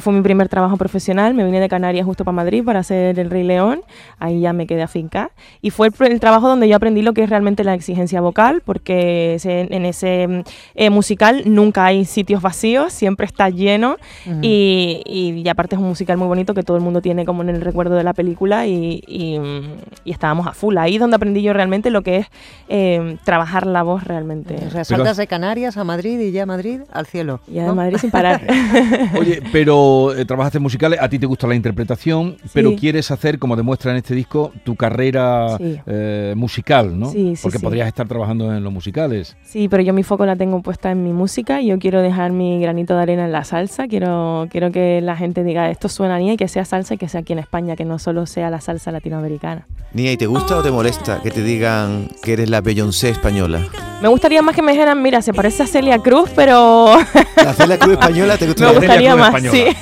Fue 0.00 0.12
mi 0.12 0.22
primer 0.22 0.48
trabajo 0.48 0.76
profesional. 0.76 1.34
Me 1.34 1.44
vine 1.44 1.60
de 1.60 1.68
Canarias 1.68 2.04
justo 2.06 2.24
para 2.24 2.34
Madrid 2.34 2.64
para 2.64 2.80
hacer 2.80 3.18
El 3.18 3.30
Rey 3.30 3.42
León. 3.44 3.82
Ahí 4.18 4.40
ya 4.40 4.52
me 4.52 4.66
quedé 4.66 4.82
afincada. 4.82 5.30
Y 5.60 5.70
fue 5.70 5.88
el, 5.88 6.12
el 6.12 6.20
trabajo 6.20 6.48
donde 6.48 6.68
yo 6.68 6.76
aprendí 6.76 7.02
lo 7.02 7.12
que 7.12 7.22
es 7.24 7.30
realmente 7.30 7.64
la 7.64 7.74
exigencia 7.74 8.20
vocal, 8.20 8.62
porque 8.64 9.34
ese- 9.34 9.68
en 9.74 9.84
ese 9.84 10.26
mm, 10.28 10.40
eh, 10.74 10.90
musical 10.90 11.42
nunca 11.46 11.84
hay 11.86 12.04
sitios 12.04 12.42
vacíos, 12.42 12.92
siempre 12.92 13.26
está 13.26 13.48
lleno. 13.50 13.96
Ujú. 14.26 14.38
y, 14.42 15.02
y- 15.06 15.42
y 15.44 15.48
aparte 15.48 15.74
es 15.76 15.80
un 15.82 15.88
musical 15.88 16.16
muy 16.16 16.28
bonito 16.28 16.54
que 16.54 16.62
todo 16.62 16.76
el 16.76 16.82
mundo 16.82 17.00
tiene 17.02 17.24
como 17.24 17.42
en 17.42 17.48
el 17.50 17.60
recuerdo 17.60 17.94
de 17.96 18.04
la 18.04 18.12
película. 18.14 18.66
Y, 18.66 19.02
y, 19.06 19.38
mm, 19.38 19.62
y 20.04 20.10
estábamos 20.12 20.46
a 20.46 20.52
full. 20.52 20.76
Ahí 20.78 20.94
es 20.94 21.00
donde 21.00 21.16
aprendí 21.16 21.42
yo 21.42 21.52
realmente 21.52 21.90
lo 21.90 22.02
que 22.02 22.16
es 22.18 22.26
eh, 22.68 23.16
trabajar 23.24 23.66
la 23.66 23.82
voz 23.82 24.04
realmente. 24.04 24.54
O 24.66 24.70
sea, 24.70 24.84
saltas 24.84 25.16
de 25.16 25.26
Canarias 25.26 25.76
a 25.76 25.84
Madrid 25.84 26.18
y 26.20 26.30
ya 26.32 26.46
Madrid 26.46 26.80
al 26.92 27.06
cielo. 27.06 27.40
Y 27.46 27.58
a 27.58 27.66
¿no? 27.66 27.74
Madrid 27.74 27.96
sin 27.98 28.10
parar. 28.10 28.40
Oye, 29.18 29.42
pero 29.52 29.81
eh, 30.16 30.24
trabajaste 30.24 30.58
en 30.58 30.62
musicales, 30.62 30.98
a 31.00 31.08
ti 31.08 31.18
te 31.18 31.26
gusta 31.26 31.46
la 31.46 31.54
interpretación, 31.54 32.36
pero 32.52 32.74
quieres 32.76 33.10
hacer, 33.10 33.38
como 33.38 33.56
demuestra 33.56 33.90
en 33.90 33.98
este 33.98 34.14
disco, 34.14 34.52
tu 34.64 34.76
carrera 34.76 35.56
Sí. 35.58 35.78
eh, 35.86 36.34
musical, 36.36 36.98
¿no? 36.98 37.10
Sí, 37.10 37.34
Porque 37.42 37.58
podrías 37.58 37.88
estar 37.88 38.06
trabajando 38.08 38.54
en 38.54 38.62
los 38.64 38.72
musicales. 38.72 39.36
Sí, 39.42 39.68
pero 39.68 39.82
yo 39.82 39.92
mi 39.92 40.02
foco 40.02 40.26
la 40.26 40.36
tengo 40.36 40.62
puesta 40.62 40.90
en 40.90 41.02
mi 41.02 41.12
música. 41.12 41.60
Yo 41.60 41.78
quiero 41.78 42.02
dejar 42.02 42.32
mi 42.32 42.60
granito 42.60 42.94
de 42.96 43.02
arena 43.02 43.24
en 43.24 43.32
la 43.32 43.44
salsa. 43.44 43.86
Quiero, 43.88 44.46
quiero 44.50 44.70
que 44.72 45.00
la 45.00 45.16
gente 45.16 45.44
diga 45.44 45.70
esto 45.70 45.88
suena 45.88 46.18
bien 46.18 46.32
y 46.32 46.36
que 46.36 46.48
sea 46.48 46.64
salsa 46.64 46.94
y 46.94 46.98
que 46.98 47.08
sea 47.08 47.20
aquí 47.20 47.32
en 47.32 47.38
España, 47.40 47.76
que 47.76 47.84
no 47.84 47.98
solo 47.98 48.26
sea 48.26 48.50
la 48.50 48.60
salsa 48.60 48.92
latinoamericana. 48.92 49.66
Nia, 49.94 50.10
¿y 50.12 50.16
te 50.16 50.26
gusta 50.26 50.56
o 50.56 50.62
te 50.62 50.70
molesta 50.70 51.20
que 51.22 51.30
te 51.30 51.42
digan 51.42 52.08
que 52.22 52.32
eres 52.32 52.48
la 52.48 52.62
Beyoncé 52.62 53.10
española? 53.10 53.60
Me 54.00 54.08
gustaría 54.08 54.40
más 54.42 54.54
que 54.56 54.62
me 54.62 54.72
dijeran, 54.72 55.00
mira, 55.02 55.20
se 55.20 55.34
parece 55.34 55.62
a 55.64 55.66
Celia 55.66 55.98
Cruz, 55.98 56.30
pero 56.34 56.96
¿La 57.36 57.52
Celia 57.52 57.78
Cruz 57.78 57.92
española 57.92 58.36
te 58.38 58.46
gusta? 58.48 58.68
me 58.72 58.78
gustaría 58.78 59.16
más, 59.16 59.34
sí. 59.42 59.64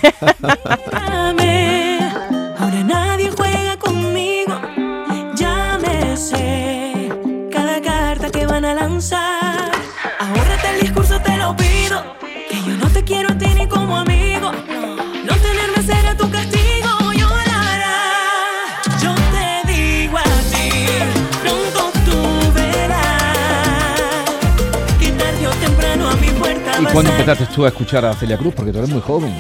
cuándo 26.93 27.11
empezaste 27.13 27.47
tú 27.55 27.65
a 27.65 27.69
escuchar 27.69 28.05
a 28.05 28.13
Celia 28.15 28.37
Cruz? 28.37 28.55
Porque 28.55 28.73
tú 28.73 28.79
eres 28.79 28.91
muy 28.91 29.01
joven. 29.01 29.33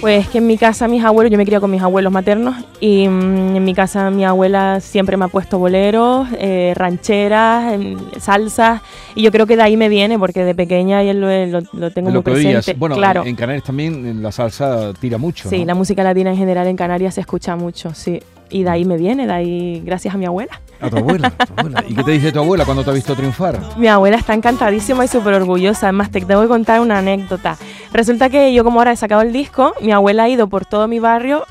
Pues 0.00 0.26
que 0.28 0.38
en 0.38 0.48
mi 0.48 0.58
casa 0.58 0.88
mis 0.88 1.04
abuelos, 1.04 1.30
yo 1.30 1.38
me 1.38 1.44
crié 1.44 1.60
con 1.60 1.70
mis 1.70 1.80
abuelos 1.80 2.12
maternos 2.12 2.56
y 2.80 3.06
mm, 3.06 3.54
en 3.56 3.64
mi 3.64 3.72
casa 3.72 4.10
mi 4.10 4.24
abuela 4.24 4.80
siempre 4.80 5.16
me 5.16 5.26
ha 5.26 5.28
puesto 5.28 5.60
boleros, 5.60 6.26
eh, 6.38 6.72
rancheras, 6.74 7.72
em, 7.74 7.96
salsas 8.18 8.82
y 9.14 9.22
yo 9.22 9.30
creo 9.30 9.46
que 9.46 9.54
de 9.56 9.62
ahí 9.62 9.76
me 9.76 9.88
viene 9.88 10.18
porque 10.18 10.42
de 10.44 10.56
pequeña 10.56 11.04
ya 11.04 11.14
lo, 11.14 11.28
lo- 11.46 11.60
lo 11.72 11.90
tengo 11.92 12.08
de 12.08 12.10
muy 12.10 12.12
lo 12.14 12.24
que 12.24 12.32
presente. 12.32 12.56
oías. 12.70 12.78
Bueno, 12.80 12.96
claro. 12.96 13.24
en, 13.24 13.36
Canarias 13.36 13.64
también 13.64 14.20
la 14.20 14.32
salsa 14.32 14.92
tira 14.98 15.18
mucho. 15.18 15.48
Sí, 15.48 15.60
¿no? 15.60 15.66
la 15.66 15.74
música 15.76 16.02
latina 16.02 16.30
en 16.30 16.36
general 16.36 16.66
en 16.66 16.76
Canarias 16.76 17.14
se 17.14 17.20
escucha 17.20 17.54
mucho, 17.54 17.94
sí. 17.94 18.20
Y 18.52 18.64
de 18.64 18.70
ahí 18.70 18.84
me 18.84 18.98
viene, 18.98 19.26
de 19.26 19.32
ahí 19.32 19.82
gracias 19.84 20.14
a 20.14 20.18
mi 20.18 20.26
abuela. 20.26 20.60
A 20.80 20.90
tu 20.90 20.98
abuela, 20.98 21.32
a 21.38 21.46
tu 21.46 21.54
abuela. 21.56 21.84
¿Y 21.88 21.94
qué 21.94 22.04
te 22.04 22.10
dice 22.10 22.32
tu 22.32 22.38
abuela 22.40 22.64
cuando 22.64 22.84
te 22.84 22.90
ha 22.90 22.92
visto 22.92 23.14
triunfar? 23.14 23.58
Mi 23.78 23.88
abuela 23.88 24.18
está 24.18 24.34
encantadísima 24.34 25.04
y 25.04 25.08
súper 25.08 25.34
orgullosa. 25.34 25.86
Además, 25.86 26.10
te 26.10 26.20
tengo 26.20 26.42
que 26.42 26.48
contar 26.48 26.80
una 26.80 26.98
anécdota. 26.98 27.56
Resulta 27.92 28.28
que 28.28 28.52
yo 28.52 28.62
como 28.62 28.80
ahora 28.80 28.92
he 28.92 28.96
sacado 28.96 29.22
el 29.22 29.32
disco, 29.32 29.74
mi 29.80 29.90
abuela 29.90 30.24
ha 30.24 30.28
ido 30.28 30.48
por 30.48 30.66
todo 30.66 30.86
mi 30.86 30.98
barrio 30.98 31.44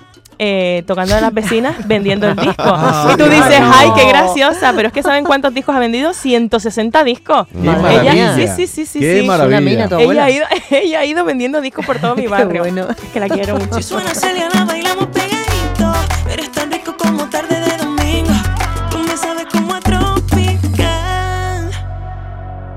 eh, 0.43 0.83
tocando 0.87 1.15
a 1.15 1.21
las 1.21 1.33
vecinas 1.33 1.75
vendiendo 1.87 2.27
el 2.27 2.35
disco. 2.35 2.63
Ah, 2.65 3.11
y 3.13 3.17
tú 3.17 3.25
dices, 3.25 3.45
claro. 3.47 3.71
ay, 3.75 3.89
qué 3.95 4.07
graciosa, 4.07 4.73
pero 4.75 4.87
es 4.87 4.93
que 4.93 5.03
¿saben 5.03 5.23
cuántos 5.23 5.53
discos 5.53 5.75
ha 5.75 5.79
vendido? 5.79 6.13
160 6.13 7.03
discos. 7.03 7.47
¡Qué 7.47 7.59
Ella, 7.59 8.35
sí, 8.35 8.47
sí, 8.47 8.67
sí, 8.67 8.85
sí. 8.85 8.99
¡Qué 8.99 9.21
sí. 9.21 9.27
maravilla! 9.27 9.57
Una 9.57 9.61
mina, 9.61 9.87
tu 9.87 9.99
Ella 9.99 10.25
ha, 10.25 10.29
ido, 10.31 10.45
ella 10.71 10.99
ha 10.99 11.05
ido 11.05 11.23
vendiendo 11.25 11.61
discos 11.61 11.85
por 11.85 11.99
todo 11.99 12.15
mi 12.15 12.23
Qué 12.23 12.27
barrio. 12.27 12.61
bueno. 12.63 12.87
Es 12.89 13.09
que 13.13 13.19
la 13.19 13.29
quiero 13.29 13.55
mucho. 13.55 13.75
Si 13.75 13.83
suena 13.83 14.15
Celia, 14.15 14.49
la 14.53 14.65
bailamos 14.65 15.05
pegadito. 15.07 15.30
Eres 16.31 16.49
tan 16.51 16.71
rico 16.71 16.95
como 16.97 17.29
tarde 17.29 17.59
de 17.59 17.77
domingo. 17.77 18.31
Tú 18.89 18.99
me 18.99 19.17
sabes 19.17 19.45
como 19.51 19.73
a 19.73 19.81
tropical. 19.81 21.69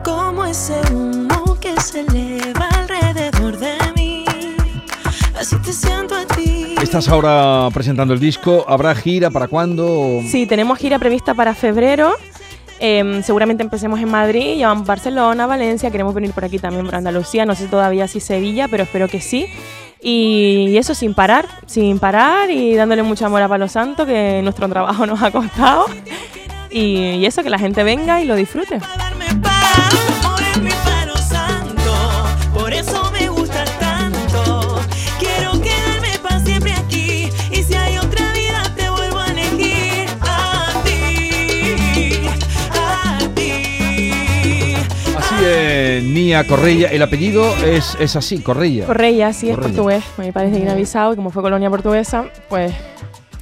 Como 0.04 0.44
ese 0.44 0.74
humo 0.92 1.56
que 1.60 1.80
se 1.80 2.00
eleva 2.00 2.68
alrededor 2.70 3.56
de 3.56 3.76
mí. 3.94 4.24
Así 5.38 5.56
te 5.58 5.72
siento 5.72 6.16
a 6.16 6.26
ti. 6.26 6.74
Estás 6.82 7.08
ahora 7.08 7.68
presentando 7.72 8.12
el 8.12 8.18
disco. 8.18 8.64
¿Habrá 8.66 8.92
gira 8.94 9.30
para 9.30 9.46
cuándo? 9.46 10.20
Sí, 10.26 10.46
tenemos 10.46 10.78
gira 10.78 10.98
prevista 10.98 11.32
para 11.34 11.54
febrero. 11.54 12.12
Em, 12.80 13.22
seguramente 13.22 13.62
empecemos 13.62 14.00
en 14.00 14.10
Madrid, 14.10 14.58
ya 14.58 14.68
vamos 14.68 14.82
a 14.82 14.92
Barcelona, 14.92 15.46
Valencia, 15.46 15.92
queremos 15.92 16.12
venir 16.12 16.32
por 16.32 16.44
aquí 16.44 16.58
también 16.58 16.84
por 16.84 16.96
Andalucía, 16.96 17.46
no 17.46 17.54
sé 17.54 17.68
todavía 17.68 18.08
si 18.08 18.18
Sevilla, 18.18 18.66
pero 18.66 18.82
espero 18.82 19.06
que 19.08 19.20
sí. 19.20 19.46
Y 20.06 20.76
eso 20.76 20.94
sin 20.94 21.14
parar, 21.14 21.48
sin 21.64 21.98
parar 21.98 22.50
y 22.50 22.74
dándole 22.74 23.02
mucho 23.02 23.24
amor 23.24 23.40
a 23.40 23.48
Palo 23.48 23.68
Santo, 23.68 24.04
que 24.04 24.42
nuestro 24.42 24.68
trabajo 24.68 25.06
nos 25.06 25.22
ha 25.22 25.30
costado. 25.30 25.86
Y, 26.70 26.96
y 26.96 27.26
eso, 27.26 27.42
que 27.42 27.48
la 27.48 27.58
gente 27.58 27.82
venga 27.84 28.20
y 28.20 28.26
lo 28.26 28.36
disfrute. 28.36 28.80
Es, 46.32 46.46
Correia. 46.46 46.88
El 46.88 47.02
apellido 47.02 47.44
es, 47.64 47.96
es 48.00 48.16
así, 48.16 48.38
Correia. 48.40 48.86
Correia, 48.86 49.32
sí, 49.32 49.50
es 49.50 49.56
Correia. 49.56 49.74
portugués. 49.74 50.04
Mi 50.18 50.32
padre 50.32 50.48
es 50.48 50.52
de 50.54 50.58
Guinea-Bissau 50.60 51.12
y 51.12 51.16
como 51.16 51.30
fue 51.30 51.42
colonia 51.42 51.68
portuguesa, 51.70 52.24
pues 52.48 52.72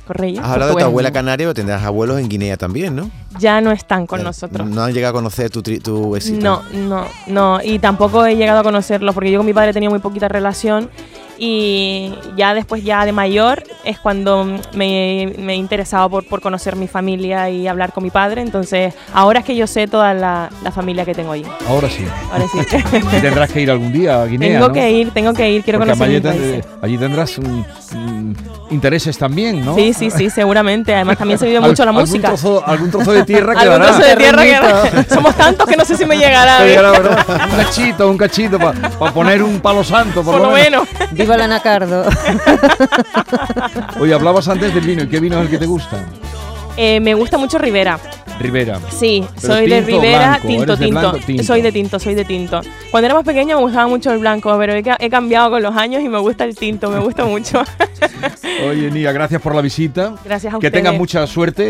Correia. 0.06 0.40
Has 0.42 0.50
hablado 0.50 0.70
de 0.70 0.72
tu 0.72 0.74
portugués. 0.74 0.84
abuela 0.86 1.12
canaria, 1.12 1.44
pero 1.46 1.54
tendrás 1.54 1.82
abuelos 1.84 2.18
en 2.18 2.28
Guinea 2.28 2.56
también, 2.56 2.96
¿no? 2.96 3.10
Ya 3.38 3.60
no 3.60 3.70
están 3.72 4.06
con 4.06 4.22
nosotros. 4.22 4.68
No 4.68 4.82
han 4.82 4.92
llegado 4.92 5.12
a 5.12 5.14
conocer 5.14 5.48
tu, 5.50 5.62
tri- 5.62 5.80
tu 5.80 6.10
vecino. 6.10 6.62
No, 6.72 6.78
no, 6.88 7.06
no. 7.28 7.60
Y 7.62 7.78
tampoco 7.78 8.24
he 8.26 8.36
llegado 8.36 8.60
a 8.60 8.62
conocerlos 8.62 9.14
porque 9.14 9.30
yo 9.30 9.38
con 9.38 9.46
mi 9.46 9.52
padre 9.54 9.72
tenía 9.72 9.88
muy 9.90 10.00
poquita 10.00 10.28
relación 10.28 10.90
y 11.44 12.14
ya 12.36 12.54
después, 12.54 12.84
ya 12.84 13.04
de 13.04 13.10
mayor, 13.10 13.64
es 13.84 13.98
cuando 13.98 14.44
me, 14.74 15.32
me 15.38 15.54
he 15.54 15.56
interesado 15.56 16.08
por, 16.08 16.24
por 16.24 16.40
conocer 16.40 16.76
mi 16.76 16.86
familia 16.86 17.50
y 17.50 17.66
hablar 17.66 17.92
con 17.92 18.04
mi 18.04 18.10
padre. 18.10 18.42
Entonces, 18.42 18.94
ahora 19.12 19.40
es 19.40 19.44
que 19.44 19.56
yo 19.56 19.66
sé 19.66 19.88
toda 19.88 20.14
la, 20.14 20.50
la 20.62 20.70
familia 20.70 21.04
que 21.04 21.14
tengo 21.14 21.32
allí. 21.32 21.44
Ahora 21.66 21.88
sí. 21.90 22.04
Ahora 22.30 22.44
sí. 22.46 22.58
Y 23.16 23.20
tendrás 23.20 23.50
que 23.50 23.60
ir 23.60 23.72
algún 23.72 23.92
día 23.92 24.22
a 24.22 24.26
Guinea. 24.26 24.52
tengo 24.52 24.68
¿no? 24.68 24.72
que 24.74 24.90
ir, 24.92 25.10
tengo 25.10 25.32
que 25.34 25.50
ir, 25.50 25.64
quiero 25.64 25.80
Porque 25.80 25.94
conocer 25.94 26.08
mi 26.08 26.14
allí, 26.14 26.38
país. 26.38 26.62
ten- 26.64 26.64
allí 26.80 26.98
tendrás 26.98 27.38
mm, 27.40 27.62
intereses 28.72 29.16
también, 29.18 29.64
¿no? 29.64 29.74
Sí, 29.74 29.92
sí, 29.92 30.10
sí, 30.10 30.30
seguramente. 30.30 30.94
Además, 30.94 31.18
también 31.18 31.38
se 31.38 31.46
vive 31.46 31.60
mucho 31.60 31.84
la 31.84 31.90
algún 31.90 32.02
música. 32.02 32.30
trozo- 32.32 32.62
algún 32.66 32.90
trozo 32.90 33.12
de 33.12 33.24
tierra 33.24 33.52
Algún 33.56 33.76
quedará. 33.78 33.84
trozo 33.96 34.08
de 34.08 34.16
tierra 34.16 34.42
quedará. 34.44 35.04
Somos 35.08 35.34
tantos 35.36 35.66
que 35.68 35.76
no 35.76 35.84
sé 35.84 35.96
si 35.96 36.04
me 36.06 36.16
llegará. 36.16 36.58
Te 36.58 36.64
¿eh? 36.64 36.68
llegará, 36.68 36.90
¿verdad? 36.92 37.26
Un 37.50 37.56
cachito, 37.64 38.10
un 38.10 38.18
cachito 38.18 38.58
para 38.58 39.12
poner 39.12 39.42
un 39.42 39.60
palo 39.60 39.84
santo, 39.84 40.22
por, 40.22 40.38
Por 40.38 40.48
lo 40.48 40.50
menos. 40.54 40.88
Viva 41.12 41.34
el 41.34 41.42
anacardo. 41.42 42.04
Oye, 44.00 44.14
hablabas 44.14 44.48
antes 44.48 44.74
del 44.74 44.84
vino. 44.84 45.02
¿Y 45.02 45.08
qué 45.08 45.20
vino 45.20 45.36
es 45.38 45.44
el 45.44 45.50
que 45.50 45.58
te 45.58 45.66
gusta? 45.66 45.98
Eh, 46.76 47.00
me 47.00 47.14
gusta 47.14 47.38
mucho 47.38 47.58
Rivera. 47.58 47.98
Rivera. 48.40 48.80
Sí, 48.90 49.24
Pero 49.40 49.54
soy 49.54 49.68
de 49.68 49.82
tinto 49.82 49.86
Rivera, 50.00 50.18
blanco, 50.28 50.48
tinto, 50.48 50.62
¿eres 50.64 50.78
de 50.78 50.84
tinto. 50.86 51.00
blanco, 51.00 51.18
tinto? 51.26 51.42
Soy 51.44 51.62
de 51.62 51.72
tinto, 51.72 51.98
soy 52.00 52.14
de 52.14 52.24
tinto. 52.24 52.60
Cuando 52.90 53.06
era 53.06 53.14
más 53.14 53.24
pequeña 53.24 53.54
me 53.56 53.62
gustaba 53.62 53.86
mucho 53.86 54.10
el 54.10 54.18
blanco, 54.18 54.56
pero 54.58 54.72
he, 54.72 54.82
ca- 54.82 54.96
he 54.98 55.10
cambiado 55.10 55.50
con 55.50 55.62
los 55.62 55.76
años 55.76 56.02
y 56.02 56.08
me 56.08 56.18
gusta 56.18 56.44
el 56.44 56.56
tinto, 56.56 56.90
me 56.90 56.98
gusta 56.98 57.24
mucho. 57.24 57.62
Oye, 58.68 58.90
Nia, 58.90 59.12
gracias 59.12 59.40
por 59.40 59.54
la 59.54 59.60
visita. 59.60 60.14
Gracias 60.24 60.52
a 60.54 60.58
Que 60.58 60.66
ustedes. 60.66 60.72
tengas 60.72 60.94
mucha 60.98 61.26
suerte. 61.26 61.62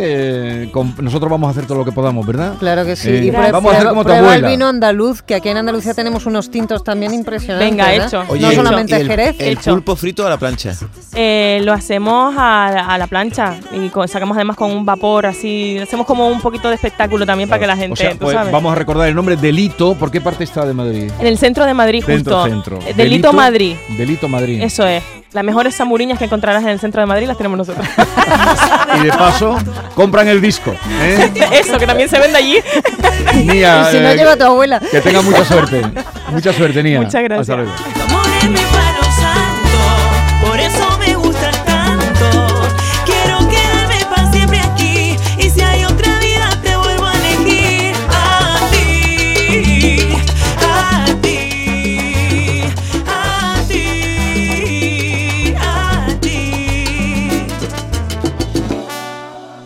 eh, 0.65 0.71
con- 0.73 0.95
nosotros 1.01 1.31
vamos 1.31 1.49
a 1.49 1.51
hacer 1.51 1.67
todo 1.67 1.79
lo 1.79 1.85
que 1.85 1.93
podamos, 1.93 2.27
¿verdad? 2.27 2.55
Claro 2.59 2.85
que 2.85 2.97
sí. 2.97 3.11
Eh, 3.11 3.25
y 3.27 3.31
prueba, 3.31 3.51
vamos 3.53 3.73
a 3.73 3.77
hacer 3.77 3.89
prueba- 3.89 3.91
como 3.91 4.05
tu 4.05 4.13
abuela. 4.13 4.47
el 4.49 4.53
vino 4.53 4.67
andaluz, 4.69 5.23
que 5.23 5.35
aquí 5.35 5.49
en 5.49 5.57
Andalucía 5.59 5.95
tenemos 5.95 6.27
unos 6.27 6.51
tintos 6.51 6.85
también 6.85 7.13
impresionantes. 7.13 7.71
Venga, 7.71 7.89
¿verdad? 7.89 8.07
hecho. 8.07 8.25
Oye, 8.29 8.47
no 8.47 8.53
solamente 8.53 8.97
el, 8.97 9.07
Jerez. 9.09 9.37
el 9.41 9.49
Hecho. 9.59 9.73
pulpo 9.73 9.97
frito 9.97 10.27
a 10.27 10.31
la 10.31 10.39
plancha. 10.39 10.75
Eh, 11.15 11.61
lo 11.65 11.73
hacemos 11.73 12.35
a, 12.39 12.67
a 12.95 12.99
la 12.99 13.07
plancha 13.09 13.57
y 13.73 13.91
sacamos 14.09 14.37
además 14.37 14.57
con 14.57 14.71
un 14.71 14.85
vapor 14.93 15.27
así. 15.27 15.79
Hacemos 15.79 16.07
como 16.07 16.29
un 16.29 16.41
poquito 16.41 16.69
de 16.69 16.75
espectáculo 16.75 17.25
también 17.27 17.49
para 17.49 17.61
que 17.61 17.67
la 17.67 17.77
gente, 17.77 17.93
O 17.93 17.97
sea, 17.97 18.13
tú 18.13 18.19
pues 18.19 18.35
sabes. 18.35 18.53
vamos 18.53 18.73
a 18.73 18.75
recordar 18.75 19.09
el 19.09 19.15
nombre 19.15 19.37
Delito. 19.37 19.95
¿Por 19.95 20.11
qué 20.11 20.21
parte 20.21 20.45
está 20.45 20.65
de 20.67 20.75
Madrid? 20.75 21.11
En 21.19 21.27
el 21.27 21.39
centro 21.39 21.65
de 21.65 21.75
Madrid, 21.75 22.05
Dentro, 22.07 22.37
justo. 22.43 22.51
centro. 22.51 22.79
Eh, 22.87 22.93
Delito, 22.95 23.33
Madrid. 23.33 23.77
Delito 23.97 24.29
Madrid. 24.29 24.61
Eso 24.63 24.87
es. 24.87 25.03
Las 25.33 25.45
mejores 25.45 25.75
samuriñas 25.75 26.19
que 26.19 26.27
encontrarás 26.27 26.63
en 26.63 26.69
el 26.69 26.79
centro 26.79 27.01
de 27.01 27.07
Madrid 27.07 27.27
las 27.27 27.37
tenemos 27.39 27.57
nosotros. 27.59 27.87
Y 29.01 29.05
de 29.07 29.09
paso, 29.13 29.57
compran 29.95 30.29
el 30.29 30.43
disco. 30.43 30.75
¿eh? 31.01 31.31
Eso, 31.53 31.79
que 31.79 31.87
también 31.87 32.07
se 32.11 32.19
vende 32.19 32.37
allí. 32.37 32.59
Nia, 33.47 33.89
y 33.89 33.93
si 33.95 34.01
no, 34.01 34.11
eh, 34.11 34.17
lleva 34.17 34.33
a 34.33 34.37
tu 34.37 34.45
abuela. 34.45 34.79
que 34.79 35.01
tenga 35.01 35.23
mucha 35.23 35.45
suerte. 35.47 35.81
Mucha 36.31 36.53
suerte, 36.53 36.83
Nia. 36.83 37.01
Muchas 37.01 37.23
gracias. 37.23 37.49
Hasta 37.49 37.57
luego. 37.57 39.02